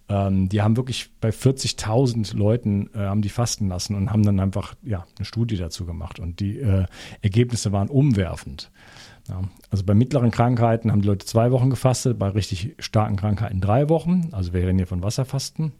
Ähm, 0.08 0.48
die 0.48 0.62
haben 0.62 0.76
wirklich 0.76 1.10
bei 1.20 1.30
40.000 1.30 2.36
Leuten, 2.36 2.88
äh, 2.94 2.98
haben 2.98 3.20
die 3.20 3.28
fasten 3.28 3.68
lassen 3.68 3.94
und 3.96 4.10
haben 4.10 4.22
dann 4.22 4.40
einfach, 4.40 4.74
ja, 4.82 5.06
eine 5.18 5.24
Studie 5.26 5.56
dazu 5.56 5.84
gemacht 5.84 6.18
und 6.18 6.40
die 6.40 6.60
äh, 6.60 6.86
Ergebnisse 7.20 7.72
waren 7.72 7.88
umwerfend. 7.88 8.70
Ja, 9.28 9.42
also 9.70 9.84
bei 9.84 9.94
mittleren 9.94 10.30
Krankheiten 10.30 10.92
haben 10.92 11.00
die 11.00 11.08
Leute 11.08 11.24
zwei 11.24 11.50
Wochen 11.50 11.70
gefastet, 11.70 12.18
bei 12.18 12.28
richtig 12.28 12.74
starken 12.78 13.16
Krankheiten 13.16 13.60
drei 13.60 13.88
Wochen. 13.88 14.28
Also 14.32 14.52
wir 14.52 14.60
reden 14.60 14.78
hier 14.78 14.86
von 14.86 15.02
Wasserfasten. 15.02 15.72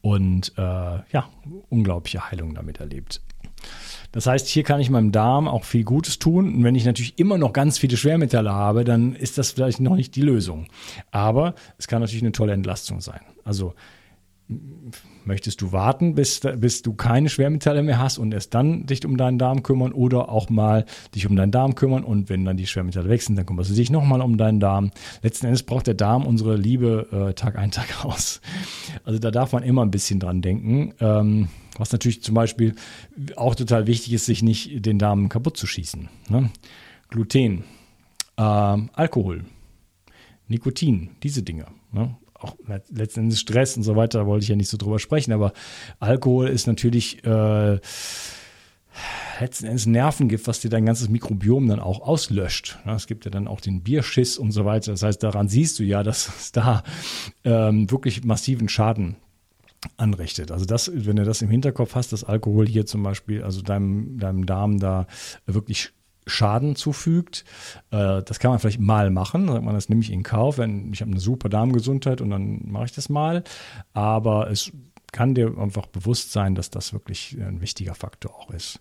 Und 0.00 0.52
äh, 0.56 0.60
ja, 0.60 1.28
unglaubliche 1.70 2.30
Heilung 2.30 2.54
damit 2.54 2.78
erlebt. 2.80 3.22
Das 4.12 4.26
heißt, 4.26 4.46
hier 4.46 4.62
kann 4.62 4.80
ich 4.80 4.90
meinem 4.90 5.12
Darm 5.12 5.48
auch 5.48 5.64
viel 5.64 5.82
Gutes 5.82 6.18
tun. 6.18 6.54
Und 6.54 6.64
wenn 6.64 6.74
ich 6.74 6.84
natürlich 6.84 7.18
immer 7.18 7.36
noch 7.36 7.52
ganz 7.52 7.78
viele 7.78 7.96
Schwermetalle 7.96 8.52
habe, 8.52 8.84
dann 8.84 9.14
ist 9.14 9.38
das 9.38 9.52
vielleicht 9.52 9.80
noch 9.80 9.96
nicht 9.96 10.14
die 10.14 10.22
Lösung. 10.22 10.66
Aber 11.10 11.54
es 11.78 11.88
kann 11.88 12.00
natürlich 12.00 12.22
eine 12.22 12.32
tolle 12.32 12.52
Entlastung 12.52 13.00
sein. 13.00 13.20
Also 13.44 13.74
möchtest 15.24 15.62
du 15.62 15.72
warten, 15.72 16.14
bis, 16.14 16.40
bis 16.40 16.82
du 16.82 16.92
keine 16.92 17.30
Schwermetalle 17.30 17.82
mehr 17.82 17.98
hast 17.98 18.18
und 18.18 18.34
erst 18.34 18.52
dann 18.52 18.84
dich 18.84 19.04
um 19.06 19.16
deinen 19.16 19.38
Darm 19.38 19.62
kümmern 19.62 19.92
oder 19.92 20.28
auch 20.28 20.50
mal 20.50 20.84
dich 21.14 21.26
um 21.26 21.34
deinen 21.34 21.50
Darm 21.50 21.74
kümmern 21.74 22.04
und 22.04 22.28
wenn 22.28 22.44
dann 22.44 22.58
die 22.58 22.66
Schwermetalle 22.66 23.08
weg 23.08 23.22
sind, 23.22 23.36
dann 23.36 23.46
kümmerst 23.46 23.70
du 23.70 23.74
dich 23.74 23.90
nochmal 23.90 24.20
um 24.20 24.36
deinen 24.36 24.60
Darm. 24.60 24.90
Letzten 25.22 25.46
Endes 25.46 25.62
braucht 25.62 25.86
der 25.86 25.94
Darm 25.94 26.26
unsere 26.26 26.56
Liebe 26.56 27.30
äh, 27.30 27.34
Tag 27.34 27.56
ein, 27.56 27.70
Tag 27.74 28.04
aus. 28.04 28.42
Also 29.04 29.18
da 29.18 29.30
darf 29.30 29.52
man 29.52 29.62
immer 29.62 29.82
ein 29.82 29.90
bisschen 29.90 30.20
dran 30.20 30.42
denken. 30.42 30.92
Ähm, 31.00 31.48
was 31.78 31.90
natürlich 31.92 32.22
zum 32.22 32.34
Beispiel 32.34 32.74
auch 33.36 33.54
total 33.54 33.86
wichtig 33.86 34.12
ist, 34.12 34.26
sich 34.26 34.42
nicht 34.42 34.84
den 34.84 34.98
Darm 34.98 35.28
kaputt 35.30 35.56
zu 35.56 35.66
schießen. 35.66 36.08
Ne? 36.28 36.50
Gluten, 37.08 37.64
äh, 38.36 38.42
Alkohol, 38.42 39.44
Nikotin, 40.48 41.10
diese 41.22 41.42
Dinge. 41.42 41.66
Ne? 41.92 42.14
Auch 42.44 42.56
letzten 42.90 43.20
Endes 43.20 43.40
Stress 43.40 43.76
und 43.76 43.82
so 43.82 43.96
weiter, 43.96 44.20
da 44.20 44.26
wollte 44.26 44.44
ich 44.44 44.48
ja 44.48 44.56
nicht 44.56 44.68
so 44.68 44.76
drüber 44.76 44.98
sprechen, 44.98 45.32
aber 45.32 45.52
Alkohol 46.00 46.48
ist 46.48 46.66
natürlich 46.66 47.24
äh, 47.24 47.78
letzten 49.40 49.66
Endes 49.66 49.86
Nervengift, 49.86 50.46
was 50.46 50.60
dir 50.60 50.70
dein 50.70 50.86
ganzes 50.86 51.08
Mikrobiom 51.08 51.68
dann 51.68 51.80
auch 51.80 52.00
auslöscht. 52.00 52.78
Es 52.86 53.06
gibt 53.06 53.24
ja 53.24 53.30
dann 53.30 53.48
auch 53.48 53.60
den 53.60 53.82
Bierschiss 53.82 54.38
und 54.38 54.52
so 54.52 54.64
weiter. 54.64 54.92
Das 54.92 55.02
heißt, 55.02 55.22
daran 55.22 55.48
siehst 55.48 55.78
du 55.78 55.82
ja, 55.82 56.02
dass 56.02 56.28
es 56.28 56.52
da 56.52 56.82
ähm, 57.44 57.90
wirklich 57.90 58.24
massiven 58.24 58.68
Schaden 58.68 59.16
anrichtet. 59.96 60.50
Also 60.50 60.64
das, 60.64 60.90
wenn 60.94 61.16
du 61.16 61.24
das 61.24 61.42
im 61.42 61.50
Hinterkopf 61.50 61.94
hast, 61.94 62.12
dass 62.12 62.24
Alkohol 62.24 62.66
hier 62.66 62.86
zum 62.86 63.02
Beispiel, 63.02 63.42
also 63.42 63.62
deinem, 63.62 64.18
deinem 64.18 64.46
Darm 64.46 64.78
da 64.78 65.06
wirklich 65.46 65.92
Schaden 66.26 66.76
zufügt. 66.76 67.44
Äh, 67.90 68.22
das 68.22 68.38
kann 68.38 68.50
man 68.50 68.60
vielleicht 68.60 68.80
mal 68.80 69.10
machen, 69.10 69.48
sagt 69.48 69.64
man, 69.64 69.74
das 69.74 69.88
nehme 69.88 70.02
ich 70.02 70.12
in 70.12 70.22
Kauf, 70.22 70.58
wenn 70.58 70.92
ich 70.92 71.00
habe 71.00 71.10
eine 71.10 71.20
super 71.20 71.48
Darmgesundheit 71.48 72.20
und 72.20 72.30
dann 72.30 72.60
mache 72.66 72.86
ich 72.86 72.92
das 72.92 73.08
mal. 73.08 73.44
Aber 73.92 74.50
es 74.50 74.72
kann 75.14 75.34
dir 75.34 75.56
einfach 75.58 75.86
bewusst 75.86 76.32
sein, 76.32 76.56
dass 76.56 76.70
das 76.70 76.92
wirklich 76.92 77.38
ein 77.40 77.60
wichtiger 77.60 77.94
Faktor 77.94 78.34
auch 78.34 78.50
ist. 78.50 78.80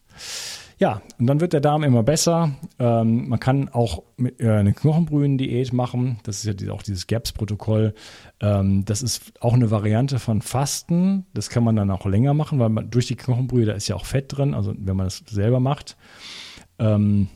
Ja, 0.80 1.02
und 1.20 1.28
dann 1.28 1.40
wird 1.40 1.54
der 1.54 1.62
Darm 1.62 1.84
immer 1.84 2.02
besser. 2.02 2.52
Ähm, 2.80 3.30
man 3.30 3.40
kann 3.40 3.70
auch 3.70 4.02
mit, 4.18 4.42
äh, 4.42 4.50
eine 4.50 4.74
Knochenbrühen-Diät 4.74 5.72
machen. 5.72 6.20
Das 6.24 6.44
ist 6.44 6.60
ja 6.62 6.74
auch 6.74 6.82
dieses 6.82 7.06
GAPS-Protokoll. 7.06 7.94
Ähm, 8.42 8.84
das 8.84 9.04
ist 9.04 9.32
auch 9.40 9.54
eine 9.54 9.70
Variante 9.70 10.18
von 10.18 10.42
Fasten. 10.42 11.28
Das 11.36 11.50
kann 11.50 11.64
man 11.64 11.76
dann 11.76 11.92
auch 11.92 12.06
länger 12.08 12.34
machen, 12.34 12.58
weil 12.58 12.70
man 12.70 12.90
durch 12.90 13.06
die 13.06 13.16
Knochenbrühe, 13.16 13.66
da 13.66 13.74
ist 13.74 13.88
ja 13.88 13.96
auch 13.96 14.06
Fett 14.06 14.36
drin, 14.36 14.56
also 14.56 14.74
wenn 14.76 14.98
man 14.98 15.06
das 15.06 15.24
selber 15.30 15.60
macht. 15.60 15.96
Ähm, 16.80 17.28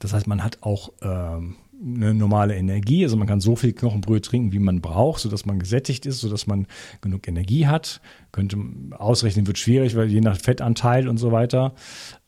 das 0.00 0.12
heißt, 0.12 0.26
man 0.26 0.44
hat 0.44 0.58
auch 0.62 0.92
ähm, 1.02 1.56
eine 1.82 2.14
normale 2.14 2.56
Energie. 2.56 3.04
Also 3.04 3.16
man 3.16 3.26
kann 3.26 3.40
so 3.40 3.56
viel 3.56 3.72
Knochenbrühe 3.72 4.20
trinken, 4.20 4.52
wie 4.52 4.58
man 4.58 4.80
braucht, 4.80 5.20
sodass 5.20 5.46
man 5.46 5.58
gesättigt 5.58 6.06
ist, 6.06 6.20
sodass 6.20 6.46
man 6.46 6.66
genug 7.00 7.28
Energie 7.28 7.66
hat. 7.66 8.00
Könnte 8.32 8.58
ausrechnen, 8.92 9.46
wird 9.46 9.58
schwierig, 9.58 9.96
weil 9.96 10.08
je 10.08 10.20
nach 10.20 10.36
Fettanteil 10.38 11.08
und 11.08 11.18
so 11.18 11.32
weiter, 11.32 11.74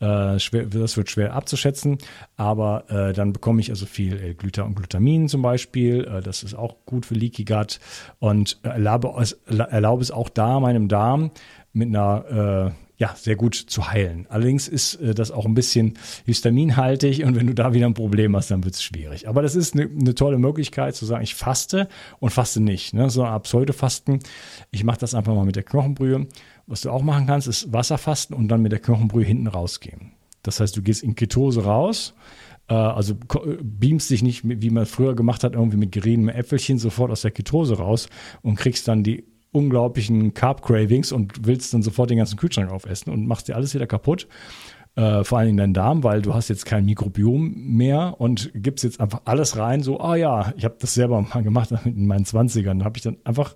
äh, 0.00 0.38
schwer, 0.38 0.67
das 0.67 0.97
wird 0.97 1.11
schwer 1.11 1.35
abzuschätzen. 1.35 1.99
Aber 2.37 2.91
äh, 2.91 3.12
dann 3.12 3.33
bekomme 3.33 3.61
ich 3.61 3.71
also 3.71 3.87
viel 3.87 4.23
äh, 4.23 4.35
Gluta 4.35 4.62
und 4.62 4.75
Glutamin 4.75 5.29
zum 5.29 5.43
Beispiel. 5.43 6.05
Äh, 6.05 6.23
das 6.23 6.43
ist 6.43 6.55
auch 6.55 6.77
gut 6.85 7.07
für 7.07 7.15
Leaky 7.15 7.45
Gut 7.45 7.81
und 8.19 8.59
erlaube, 8.62 9.15
erlaube 9.49 10.03
es 10.03 10.11
auch 10.11 10.29
da 10.29 10.61
meinem 10.61 10.88
Darm 10.88 11.31
mit 11.73 11.88
einer 11.88 12.73
äh, 12.75 12.88
ja, 12.99 13.14
sehr 13.14 13.37
gut 13.37 13.55
zu 13.55 13.90
heilen. 13.90 14.26
Allerdings 14.28 14.67
ist 14.67 14.97
äh, 14.97 15.14
das 15.14 15.31
auch 15.31 15.47
ein 15.47 15.55
bisschen 15.55 15.95
histaminhaltig 16.26 17.25
und 17.25 17.37
wenn 17.37 17.47
du 17.47 17.55
da 17.55 17.73
wieder 17.73 17.87
ein 17.87 17.95
Problem 17.95 18.35
hast, 18.37 18.50
dann 18.50 18.64
wird 18.64 18.75
es 18.75 18.83
schwierig. 18.83 19.28
Aber 19.28 19.40
das 19.40 19.55
ist 19.55 19.75
eine, 19.75 19.88
eine, 19.88 20.14
tolle 20.17 20.38
Möglichkeit 20.38 20.97
zu 20.97 21.07
sagen, 21.07 21.23
ich 21.23 21.37
faste 21.37 21.88
und 22.19 22.31
faste 22.31 22.61
nicht. 22.61 22.95
Ne? 22.95 23.09
So 23.09 23.23
eine 23.23 23.38
Pseudofasten. 23.38 24.19
Ich 24.73 24.83
mache 24.83 24.99
das 24.99 25.14
einfach 25.14 25.33
mal 25.33 25.45
mit 25.45 25.55
der 25.55 25.62
Knochenbrühe. 25.62 26.26
Was 26.67 26.81
du 26.81 26.90
auch 26.90 27.02
machen 27.02 27.26
kannst, 27.26 27.47
ist 27.47 27.73
Wasserfasten 27.73 28.37
und 28.37 28.49
dann 28.49 28.62
mit 28.62 28.73
der 28.73 28.81
Knochenbrühe 28.81 29.25
hinten 29.25 29.47
rausgehen. 29.47 30.12
Das 30.43 30.59
heißt, 30.59 30.76
du 30.76 30.83
gehst 30.83 31.05
in 31.05 31.14
Ketose 31.14 31.62
raus, 31.62 32.14
äh, 32.69 32.75
also 32.75 33.14
beamst 33.62 34.11
dich 34.11 34.25
nicht, 34.25 34.43
wie 34.45 34.71
man 34.71 34.87
früher 34.87 35.14
gemacht 35.14 35.45
hat, 35.45 35.55
irgendwie 35.55 35.76
mit 35.76 35.93
geriebenem 35.93 36.35
Äpfelchen 36.35 36.78
sofort 36.78 37.12
aus 37.12 37.23
der 37.23 37.31
Ketose 37.31 37.78
raus 37.78 38.09
und 38.43 38.57
kriegst 38.57 38.88
dann 38.88 39.05
die 39.05 39.25
unglaublichen 39.52 40.35
Carb-Cravings 40.35 41.12
und 41.12 41.47
willst 41.47 41.73
dann 41.73 41.83
sofort 41.83 42.11
den 42.11 42.19
ganzen 42.19 42.37
Kühlschrank 42.37 42.71
aufessen 42.71 43.12
und 43.12 43.26
machst 43.26 43.49
dir 43.49 43.57
alles 43.57 43.75
wieder 43.75 43.87
kaputt. 43.87 44.28
Äh, 44.95 45.23
vor 45.23 45.38
allem 45.38 45.50
in 45.50 45.57
deinen 45.57 45.75
Darm, 45.75 46.02
weil 46.02 46.23
du 46.23 46.35
hast 46.35 46.49
jetzt 46.49 46.67
kein 46.67 46.85
Mikrobiom 46.85 47.55
mehr 47.55 48.17
und 48.19 48.50
gibst 48.55 48.83
jetzt 48.83 49.00
einfach 49.00 49.23
alles 49.26 49.57
rein, 49.57 49.81
so, 49.81 50.00
ah 50.00 50.17
ja, 50.17 50.52
ich 50.57 50.64
habe 50.64 50.76
das 50.81 50.95
selber 50.95 51.23
mal 51.23 51.43
gemacht 51.43 51.71
in 51.85 52.07
meinen 52.07 52.25
20ern. 52.25 52.81
Da 52.81 52.85
habe 52.85 52.97
ich 52.97 53.05
dann 53.05 53.17
einfach 53.25 53.55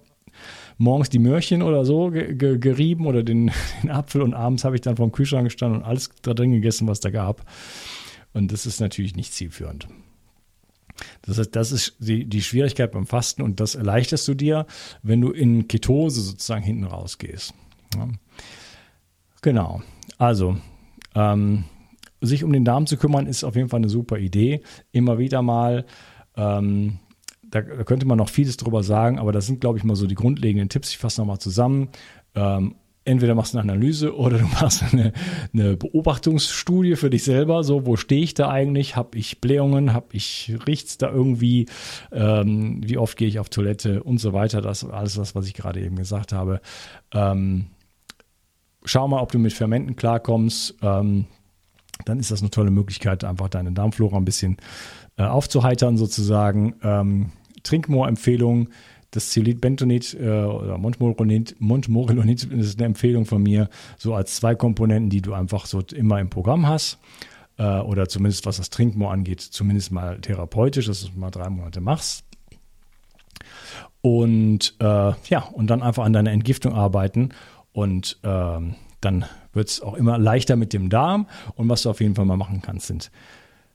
morgens 0.79 1.11
die 1.11 1.19
Möhrchen 1.19 1.63
oder 1.63 1.85
so 1.85 2.11
gerieben 2.11 3.07
oder 3.07 3.23
den, 3.23 3.51
den 3.83 3.91
Apfel 3.91 4.23
und 4.23 4.35
abends 4.35 4.65
habe 4.65 4.77
ich 4.77 4.83
dann 4.83 4.97
vom 4.97 5.13
Kühlschrank 5.13 5.45
gestanden 5.45 5.81
und 5.81 5.85
alles 5.85 6.11
da 6.23 6.33
drin 6.33 6.53
gegessen, 6.53 6.87
was 6.87 7.01
da 7.01 7.11
gab. 7.11 7.45
Und 8.33 8.53
das 8.53 8.65
ist 8.65 8.81
natürlich 8.81 9.17
nicht 9.17 9.35
zielführend. 9.35 9.89
Das 11.23 11.39
heißt, 11.39 11.55
das 11.55 11.73
ist 11.73 11.97
die, 11.99 12.25
die 12.25 12.43
Schwierigkeit 12.43 12.93
beim 12.93 13.07
Fasten 13.07 13.43
und 13.43 13.61
das 13.61 13.75
erleichterst 13.75 14.27
du 14.29 14.35
dir, 14.35 14.67
wenn 15.03 15.21
du 15.21 15.31
in 15.31 15.69
Ketose 15.69 16.21
sozusagen 16.21 16.63
hinten 16.63 16.85
rausgehst. 16.85 17.55
Ja. 17.95 18.09
Genau. 19.43 19.83
Also, 20.19 20.57
ähm, 21.15 21.65
sich 22.21 22.45
um 22.45 22.53
den 22.53 22.65
Darm 22.65 22.87
zu 22.87 22.97
kümmern, 22.97 23.27
ist 23.27 23.45
auf 23.45 23.57
jeden 23.57 23.69
Fall 23.69 23.81
eine 23.81 23.89
super 23.89 24.19
Idee. 24.19 24.63
Immer 24.93 25.19
wieder 25.19 25.43
mal. 25.43 25.85
Ähm, 26.37 26.99
da, 27.43 27.61
könnte 27.61 28.07
man 28.07 28.17
noch 28.17 28.31
vieles 28.31 28.57
drüber 28.57 28.83
sagen, 28.83 29.19
aber 29.19 29.33
das 29.33 29.47
sind, 29.47 29.61
glaube 29.61 29.77
ich, 29.77 29.85
mal 29.85 29.97
so 29.97 30.07
die 30.07 30.15
grundlegenden 30.15 30.69
Tipps. 30.69 30.91
Ich 30.91 30.99
fasse 30.99 31.21
nochmal 31.21 31.39
zusammen. 31.39 31.91
Ähm, 32.35 32.77
entweder 33.05 33.35
machst 33.35 33.55
du 33.55 33.59
eine 33.59 33.73
Analyse 33.73 34.17
oder 34.17 34.39
du 34.39 34.45
machst 34.61 34.83
eine, 34.93 35.13
eine 35.53 35.77
Beobachtungsstudie 35.77 36.97
für 36.97 37.11
dich 37.11 37.25
selber. 37.25 37.65
So, 37.65 37.87
wo 37.87 37.97
stehe 37.97 38.23
ich 38.23 38.35
da 38.35 38.51
eigentlich? 38.51 38.97
Habe 38.97 39.19
ich 39.19 39.41
Blähungen? 39.41 39.93
Habe 39.93 40.09
ich 40.13 40.55
riecht's 40.67 40.99
da 40.99 41.11
irgendwie? 41.11 41.67
Ähm, 42.13 42.81
wie 42.85 42.99
oft 42.99 43.17
gehe 43.17 43.29
ich 43.29 43.39
auf 43.39 43.49
Toilette 43.49 44.03
und 44.03 44.19
so 44.19 44.33
weiter? 44.33 44.61
Das 44.61 44.85
alles 44.85 45.15
das, 45.15 45.35
was 45.35 45.47
ich 45.47 45.55
gerade 45.55 45.81
eben 45.81 45.97
gesagt 45.97 46.33
habe. 46.33 46.61
Ähm, 47.13 47.67
schau 48.85 49.09
mal, 49.09 49.21
ob 49.21 49.33
du 49.33 49.39
mit 49.39 49.53
Fermenten 49.53 49.97
klarkommst. 49.97 50.77
Ähm, 50.83 51.27
dann 52.05 52.19
ist 52.19 52.31
das 52.31 52.41
eine 52.41 52.51
tolle 52.51 52.71
Möglichkeit, 52.71 53.25
einfach 53.25 53.49
deine 53.49 53.73
Darmflora 53.73 54.17
ein 54.17 54.25
bisschen 54.25 54.57
äh, 55.17 55.25
aufzuheitern 55.25 55.97
sozusagen. 55.97 56.75
Ähm, 56.83 57.31
Trinkmoor-Empfehlung 57.63 58.69
das 59.13 59.31
Zeolit-Bentonit 59.31 60.15
äh, 60.21 60.27
oder 60.27 60.79
Montmorillonit, 60.79 61.57
Montmorillonit 61.61 62.45
ist 62.53 62.79
eine 62.79 62.87
Empfehlung 62.87 63.25
von 63.25 63.43
mir, 63.43 63.69
so 63.97 64.15
als 64.15 64.37
zwei 64.37 64.55
Komponenten, 64.57 65.11
die 65.11 65.23
du 65.23 65.33
einfach 65.35 65.67
so 65.67 65.81
immer 65.95 66.19
im 66.19 66.29
Programm 66.29 66.67
hast. 66.67 66.99
Äh, 67.59 67.79
oder 67.81 68.09
zumindest 68.09 68.47
was 68.47 68.57
das 68.57 68.71
Trinkmoor 68.71 69.13
angeht, 69.13 69.41
zumindest 69.41 69.93
mal 69.93 70.21
therapeutisch, 70.21 70.87
dass 70.87 71.03
du 71.03 71.09
es 71.09 71.15
mal 71.15 71.31
drei 71.31 71.49
Monate 71.51 71.81
machst. 71.81 72.25
Und 74.01 74.75
äh, 74.81 75.13
ja, 75.29 75.41
und 75.53 75.69
dann 75.69 75.83
einfach 75.83 76.05
an 76.05 76.13
deiner 76.13 76.33
Entgiftung 76.33 76.75
arbeiten. 76.75 77.31
Und 77.73 78.19
ähm, 78.25 78.75
dann 79.01 79.27
wird 79.53 79.69
es 79.69 79.81
auch 79.81 79.95
immer 79.95 80.19
leichter 80.19 80.57
mit 80.57 80.73
dem 80.73 80.89
Darm. 80.89 81.29
Und 81.55 81.69
was 81.69 81.83
du 81.83 81.91
auf 81.91 82.01
jeden 82.01 82.15
Fall 82.15 82.25
mal 82.25 82.37
machen 82.37 82.63
kannst, 82.63 82.87
sind 82.87 83.11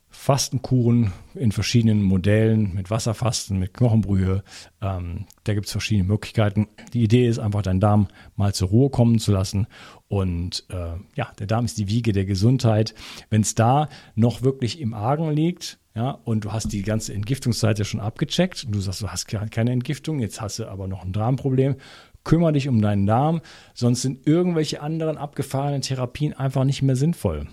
Fastenkuren 0.09 1.11
in 1.35 1.51
verschiedenen 1.51 2.01
Modellen 2.01 2.73
mit 2.73 2.89
Wasserfasten, 2.89 3.59
mit 3.59 3.73
Knochenbrühe. 3.73 4.43
Ähm, 4.81 5.25
da 5.43 5.53
gibt 5.53 5.65
es 5.65 5.71
verschiedene 5.71 6.07
Möglichkeiten. 6.07 6.67
Die 6.93 7.03
Idee 7.03 7.27
ist 7.27 7.39
einfach, 7.39 7.61
deinen 7.61 7.79
Darm 7.79 8.07
mal 8.35 8.53
zur 8.53 8.69
Ruhe 8.69 8.89
kommen 8.89 9.19
zu 9.19 9.31
lassen. 9.31 9.67
Und 10.07 10.65
äh, 10.69 10.95
ja, 11.15 11.31
der 11.39 11.47
Darm 11.47 11.65
ist 11.65 11.77
die 11.77 11.89
Wiege 11.89 12.13
der 12.13 12.25
Gesundheit. 12.25 12.95
Wenn 13.29 13.41
es 13.41 13.55
da 13.55 13.89
noch 14.15 14.41
wirklich 14.41 14.79
im 14.79 14.93
Argen 14.93 15.31
liegt, 15.31 15.79
ja, 15.93 16.11
und 16.11 16.45
du 16.45 16.51
hast 16.51 16.71
die 16.73 16.83
ganze 16.83 17.13
Entgiftungszeit 17.13 17.79
ja 17.79 17.85
schon 17.85 17.99
abgecheckt, 17.99 18.65
und 18.65 18.75
du 18.75 18.79
sagst, 18.79 19.01
du 19.01 19.09
hast 19.09 19.27
keine 19.27 19.71
Entgiftung, 19.71 20.19
jetzt 20.19 20.39
hast 20.39 20.59
du 20.59 20.67
aber 20.67 20.87
noch 20.87 21.03
ein 21.03 21.11
Darmproblem, 21.11 21.75
kümmere 22.23 22.53
dich 22.53 22.67
um 22.67 22.81
deinen 22.81 23.07
Darm, 23.07 23.41
sonst 23.73 24.03
sind 24.03 24.27
irgendwelche 24.27 24.81
anderen 24.81 25.17
abgefahrenen 25.17 25.81
Therapien 25.81 26.33
einfach 26.33 26.65
nicht 26.65 26.81
mehr 26.81 26.95
sinnvoll 26.95 27.47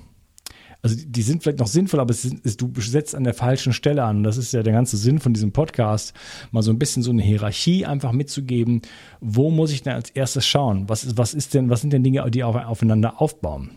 also 0.85 0.97
die 1.03 1.23
sind 1.23 1.43
vielleicht 1.43 1.61
noch 1.61 1.67
sinnvoll, 1.67 1.99
aber 1.99 2.11
es 2.11 2.27
ist, 2.27 2.61
du 2.61 2.71
setzt 2.79 3.15
an 3.15 3.25
der 3.25 3.33
falschen 3.33 3.73
Stelle 3.73 4.05
an. 4.05 4.23
Das 4.23 4.37
ist 4.37 4.53
ja 4.53 4.63
der 4.63 4.75
ganze 4.75 4.99
Sinn 4.99 5.19
von 5.19 5.33
diesem 5.33 5.51
Podcast, 5.51 6.13
mal 6.51 6.63
so 6.63 6.71
ein 6.71 6.79
bisschen 6.79 7.03
so 7.03 7.11
eine 7.11 7.23
Hierarchie 7.23 7.87
einfach 7.87 8.13
mitzugeben. 8.13 8.83
Wo 9.19 9.51
muss 9.51 9.73
ich 9.73 9.83
denn 9.83 9.95
als 9.95 10.11
erstes 10.11 10.47
schauen? 10.47 10.87
Was 10.91 11.05
ist, 11.05 11.17
was 11.17 11.33
ist 11.33 11.55
denn, 11.55 11.71
was 11.71 11.81
sind 11.81 11.95
denn 11.95 12.05
Dinge, 12.05 12.31
die 12.31 12.45
auf, 12.45 12.55
aufeinander 12.55 13.23
aufbauen? 13.23 13.71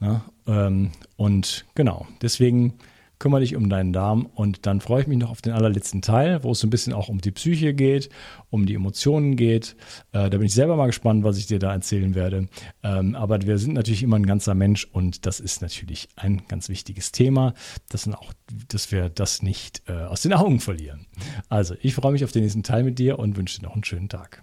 Ja, 0.00 0.24
ähm, 0.46 0.92
und 1.16 1.66
genau, 1.74 2.06
deswegen 2.22 2.72
kümmere 3.18 3.40
dich 3.40 3.56
um 3.56 3.68
deinen 3.68 3.92
Darm 3.92 4.26
und 4.26 4.66
dann 4.66 4.80
freue 4.80 5.02
ich 5.02 5.06
mich 5.06 5.18
noch 5.18 5.30
auf 5.30 5.42
den 5.42 5.52
allerletzten 5.52 6.02
Teil, 6.02 6.42
wo 6.42 6.52
es 6.52 6.60
so 6.60 6.66
ein 6.66 6.70
bisschen 6.70 6.92
auch 6.92 7.08
um 7.08 7.20
die 7.20 7.30
Psyche 7.30 7.74
geht, 7.74 8.08
um 8.50 8.66
die 8.66 8.74
Emotionen 8.74 9.36
geht. 9.36 9.76
Äh, 10.12 10.30
da 10.30 10.38
bin 10.38 10.42
ich 10.42 10.54
selber 10.54 10.76
mal 10.76 10.86
gespannt, 10.86 11.24
was 11.24 11.38
ich 11.38 11.46
dir 11.46 11.58
da 11.58 11.72
erzählen 11.72 12.14
werde. 12.14 12.48
Ähm, 12.82 13.14
aber 13.14 13.42
wir 13.42 13.58
sind 13.58 13.74
natürlich 13.74 14.02
immer 14.02 14.16
ein 14.16 14.26
ganzer 14.26 14.54
Mensch 14.54 14.86
und 14.92 15.26
das 15.26 15.40
ist 15.40 15.62
natürlich 15.62 16.08
ein 16.16 16.42
ganz 16.48 16.68
wichtiges 16.68 17.12
Thema, 17.12 17.54
dass, 17.88 18.08
auch, 18.08 18.32
dass 18.68 18.92
wir 18.92 19.08
das 19.08 19.42
nicht 19.42 19.82
äh, 19.88 19.92
aus 19.92 20.22
den 20.22 20.32
Augen 20.32 20.60
verlieren. 20.60 21.06
Also, 21.48 21.74
ich 21.80 21.94
freue 21.94 22.12
mich 22.12 22.24
auf 22.24 22.32
den 22.32 22.42
nächsten 22.42 22.62
Teil 22.62 22.84
mit 22.84 22.98
dir 22.98 23.18
und 23.18 23.36
wünsche 23.36 23.60
dir 23.60 23.66
noch 23.66 23.74
einen 23.74 23.84
schönen 23.84 24.08
Tag. 24.08 24.42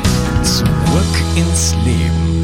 Zurück 0.43 1.15
ins 1.35 1.75
Leben. 1.85 2.40